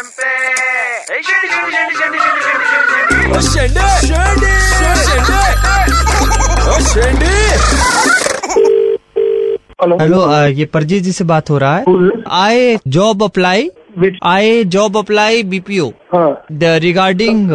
शेंडी, 0.00 1.48
शेंडी, 1.48 1.88
शेंडी, 1.88 2.20
शेंडी, 6.84 7.32
हेलो 10.00 10.20
ये 10.48 10.64
परजीत 10.64 11.02
जी 11.02 11.12
से 11.12 11.24
बात 11.24 11.50
हो 11.50 11.58
रहा 11.58 11.76
है। 11.76 11.84
I 12.38 12.78
job 12.88 13.22
apply 13.24 13.68
I 14.24 14.64
job 14.76 14.96
apply 14.98 15.42
BPO 15.52 15.90
regarding 16.86 17.52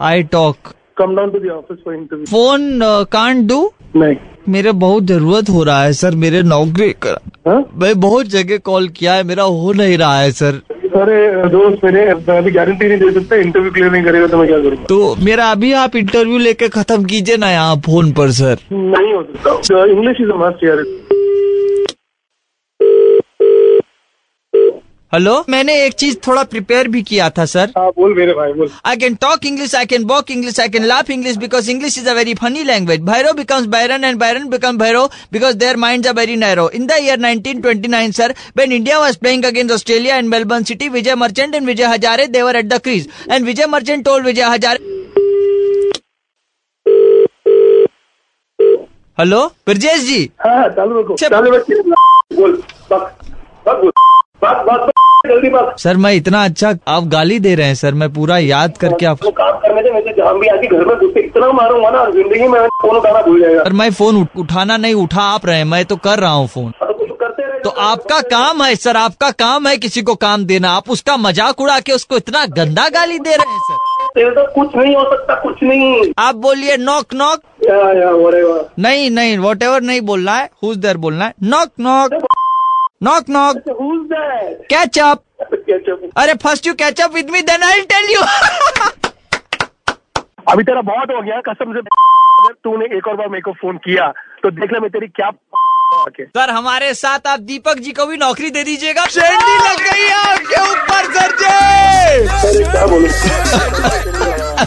I 0.00 0.22
talk 0.36 0.72
come 0.98 1.16
down 1.16 1.30
to 1.30 1.38
the 1.38 1.50
office 1.56 1.78
for 1.84 1.94
interview 1.94 2.26
phone 2.26 2.80
can't 3.12 3.46
do 3.48 3.60
नहीं। 3.96 4.16
मेरे 4.48 4.72
बहुत 4.80 5.02
ज़रूरत 5.04 5.48
हो 5.50 5.62
रहा 5.64 5.82
है 5.82 5.92
सर 5.92 6.14
मेरे 6.14 6.42
नौकरी 6.42 6.92
का 7.02 7.18
हाँ? 7.48 7.62
मैं 7.74 8.00
बहुत 8.00 8.26
जगह 8.26 8.58
कॉल 8.64 8.88
किया 8.96 9.12
है 9.14 9.22
मेरा 9.24 9.42
हो 9.42 9.72
नहीं 9.72 9.96
रहा 9.98 10.18
है 10.20 10.30
सर 10.32 10.60
अरे 10.98 11.48
दोस्त 11.50 11.84
मेरे 11.84 12.04
अभी 12.06 12.50
गारंटी 12.50 12.88
नहीं 12.88 12.98
दे 12.98 13.10
सकता 13.12 13.36
इंटरव्यू 13.36 13.70
क्लियर 13.72 13.90
नहीं 13.92 14.04
करेगा 14.04 14.26
तो 14.26 14.38
मैं 14.38 14.46
क्या 14.48 14.58
करूँगा? 14.58 14.84
तो 14.88 15.16
मेरा 15.24 15.50
अभी 15.50 15.72
आप 15.84 15.96
इंटरव्यू 15.96 16.38
लेके 16.38 16.68
खत्म 16.76 17.04
कीजिए 17.04 17.36
ना 17.36 17.50
यहाँ 17.50 17.76
फ़ोन 17.86 18.12
पर 18.12 18.30
सर 18.38 18.56
नहीं 18.72 19.12
हो 19.14 19.22
सकता। 19.22 19.84
इंग्लिश 19.86 20.16
इज़ 20.20 20.32
मस्ट 20.42 20.64
यार। 20.64 20.84
हेलो 25.12 25.32
मैंने 25.48 25.74
एक 25.84 25.92
चीज़ 26.00 26.16
थोड़ा 26.26 26.42
प्रिपेयर 26.52 26.88
भी 26.94 27.02
किया 27.10 27.28
था 27.36 27.44
सर 27.46 27.72
आ, 27.76 27.80
हाँ, 27.80 27.90
बोल 27.96 28.14
मेरे 28.16 28.32
भाई 28.34 28.52
बोल। 28.52 28.70
I 28.86 28.96
can 28.96 29.14
talk 29.24 29.44
English 29.46 29.74
I 29.74 29.86
can 29.92 30.04
walk 30.12 30.30
English 30.30 30.58
I 30.60 30.68
can 30.68 30.84
laugh 30.84 31.10
English 31.10 31.36
because 31.44 31.70
English 31.70 31.98
is 31.98 32.08
a 32.08 32.12
very 32.14 32.34
funny 32.40 32.62
language 32.64 33.00
Bhairo 33.10 33.32
becomes 33.40 33.66
baron 33.74 34.04
and 34.04 34.18
baron 34.20 34.48
become 34.50 34.78
Bhairo 34.78 35.04
because 35.32 35.56
their 35.56 35.76
minds 35.84 36.08
are 36.08 36.14
very 36.14 36.36
narrow 36.36 36.68
in 36.74 36.86
the 36.86 36.96
year 37.02 37.18
1929 37.20 38.12
sir 38.16 38.34
when 38.56 38.72
India 38.72 38.98
was 38.98 39.16
playing 39.16 39.44
against 39.44 39.72
Australia 39.74 40.16
and 40.16 40.28
Melbourne 40.28 40.64
city 40.72 40.88
Vijay 40.98 41.14
Merchant 41.14 41.54
and 41.54 41.66
Vijay 41.66 41.84
Hazare 41.94 42.26
were 42.38 42.56
at 42.56 42.66
the 42.66 42.78
crease 42.84 43.08
and 43.30 43.44
Vijay 43.46 43.66
Merchant 43.76 44.04
told 44.04 44.22
Vijay 44.22 44.42
Hazare 44.54 44.94
hello 49.18 49.46
Brajesh 49.66 50.00
ji 50.06 50.18
हाँ, 50.40 50.68
चालू 50.68 51.00
रखो। 51.00 51.14
चालू 51.18 51.50
रखो। 51.50 51.94
बोल। 52.34 52.62
बात 55.56 55.78
sir 55.80 55.96
मैं 55.96 56.12
इतना 56.14 56.44
अच्छा 56.44 56.74
आप 56.88 57.04
गाली 57.08 57.38
दे 57.40 57.54
रहे 57.54 57.66
हैं 57.66 57.74
सर 57.74 57.94
मैं 57.94 58.12
पूरा 58.12 58.38
याद 58.38 58.76
करके 58.78 59.06
आप 59.06 59.24
काम 59.36 59.58
करने 59.60 59.82
से 59.82 59.92
मैं 59.92 60.14
जहाँ 60.16 60.38
भी 60.38 60.48
आके 60.48 60.66
घर 60.68 60.84
में 60.86 60.96
घुस 60.96 61.10
के 61.14 61.20
इतना 61.20 61.50
मारूँगा 61.52 61.90
ना 61.90 62.04
ज़िंदगी 62.10 62.48
में 62.48 62.60
फ़ोन 62.82 62.96
उठाना 62.96 63.20
भूल 63.22 63.40
जाएगा। 63.40 63.62
सर 63.62 63.72
मैं 63.72 63.90
फ़ोन 63.92 64.26
उठाना 64.36 64.76
नहीं 64.76 64.94
उठा 64.96 65.22
आप 65.34 65.46
रहे 65.46 65.64
मैं 65.66 65.84
तो 65.84 65.96
कर 65.98 66.18
रहा 66.18 66.32
हूँ 66.32 66.46
फ़ोन। 66.48 66.72
तो 67.64 67.70
आपका 67.82 68.20
काम 68.30 68.62
है 68.62 68.74
सर 68.76 68.96
आपका 68.96 69.30
काम 69.38 69.66
है 69.68 69.76
किसी 69.76 70.02
को 70.02 70.14
काम 70.16 70.44
देना 70.46 70.70
आप 70.72 70.90
उसका 70.90 71.16
मज़ाक 71.18 71.60
उड़ा 71.60 71.78
के 71.80 71.92
उसको 71.92 72.16
इतना 72.16 72.44
गंदा 72.56 72.88
गाली 72.90 73.18
दे 73.18 73.36
रहे 73.36 73.52
हैं 73.52 73.60
सर। 73.60 73.84
तेरे 74.14 74.30
तो 74.30 74.44
कुछ 74.54 74.76
नहीं 74.76 74.94
हो 74.96 75.02
सकता 75.04 75.34
कुछ 75.40 75.62
नहीं। 75.62 76.12
आप 76.18 76.34
बोलिए 76.36 76.76
नॉक 76.78 77.14
नॉक 77.14 77.40
या 77.64 77.76
या 77.94 78.10
नहीं 78.78 79.10
नहीं 79.10 79.36
वॉट 79.38 79.62
एवर 79.62 79.82
नहीं 79.82 80.00
बोलना 80.02 80.34
है 80.34 80.48
हुज 80.62 80.76
देर 80.78 80.96
बोलना 80.96 81.24
है? 81.24 81.34
Knock 81.44 81.70
knock 81.80 82.14
knock 83.02 83.28
knock? 83.30 83.56
Catch 84.70 84.98
up 84.98 85.22
Ketchup. 85.52 86.00
अरे 86.16 86.34
first 86.42 86.66
you 86.66 86.74
catch 86.82 87.00
up 87.00 87.14
with 87.14 87.30
me 87.30 87.40
then 87.50 87.62
I 87.62 87.80
tell 87.92 88.06
you 88.12 88.20
अभी 90.52 90.62
तेरा 90.62 90.80
बहुत 90.82 91.08
हो 91.10 91.20
गया 91.22 91.40
कसम 91.48 91.72
से। 91.72 91.78
अगर 91.78 92.52
तूने 92.64 92.86
एक 92.96 93.06
और 93.08 93.16
बार 93.16 93.28
मेरे 93.28 93.42
को 93.42 93.52
फ़ोन 93.60 93.76
किया 93.84 94.06
तो 94.42 94.50
देख 94.52 94.72
ले 94.72 94.78
मैं 94.80 94.90
तेरी 94.90 95.08
क्या 95.20 95.30
सर 96.36 96.50
हमारे 96.50 96.92
साथ 96.94 97.26
आप 97.28 97.40
दीपक 97.48 97.78
जी 97.80 97.92
को 97.92 98.06
भी 98.06 98.16
नौकरी 98.16 98.50
दे 98.50 98.62
दीजिएगा। 98.64 99.04
शेंडी 99.06 99.56
लग 99.58 99.78
गई 99.82 100.08
आपके 100.12 100.60
ऊपर 100.70 101.02
सर 101.14 101.30
जी। 101.40 101.54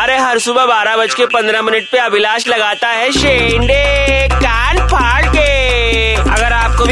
अरे 0.00 0.16
हर 0.18 0.38
सुबह 0.38 0.66
बारह 0.66 0.96
बज 0.96 1.14
के 1.14 1.26
पंद्रह 1.34 1.62
मिनट 1.62 1.90
पे 1.92 1.98
अभिलाष 1.98 2.48
लगाता 2.48 2.88
है 2.88 3.10
शेंडे 3.12 3.82
कान 4.34 4.86
फाड़। 4.88 5.19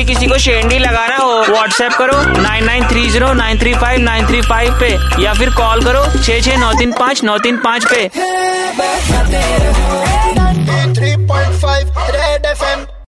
किसी 0.08 0.26
को 0.26 0.36
शेंडी 0.38 0.78
लगाना 0.78 1.16
हो 1.16 1.32
व्हाट्सएप 1.48 1.92
करो 1.92 2.20
nine 2.40 2.64
nine 2.64 2.86
three 2.88 3.08
zero 3.10 3.32
nine 3.32 3.58
three 3.58 3.74
five 3.74 4.00
nine 4.00 4.26
three 4.26 4.40
five 4.42 4.78
पे, 4.80 4.88
या 5.22 5.32
फिर 5.34 5.50
कॉल 5.50 5.84
करो 5.84 6.04
छः 6.22 6.40
छः 6.40 6.56
नौ 6.56 6.72
तीन 6.78 6.92
पाँच, 6.92 7.24
नौ 7.24 7.38
तीन 7.38 7.56
पाँच 7.64 7.84
पे। 7.84 8.08
3.5 8.16 9.32
रेड 9.34 10.07